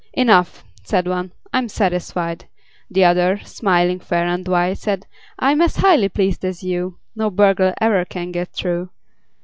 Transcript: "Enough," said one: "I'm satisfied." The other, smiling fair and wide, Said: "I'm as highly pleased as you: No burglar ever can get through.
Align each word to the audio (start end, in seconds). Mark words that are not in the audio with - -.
"Enough," 0.13 0.63
said 0.83 1.05
one: 1.05 1.31
"I'm 1.53 1.69
satisfied." 1.69 2.45
The 2.89 3.05
other, 3.05 3.39
smiling 3.45 3.99
fair 3.99 4.25
and 4.25 4.47
wide, 4.47 4.79
Said: 4.79 5.05
"I'm 5.37 5.61
as 5.61 5.75
highly 5.75 6.09
pleased 6.09 6.43
as 6.43 6.63
you: 6.63 6.97
No 7.15 7.29
burglar 7.29 7.75
ever 7.79 8.03
can 8.03 8.31
get 8.31 8.51
through. 8.51 8.89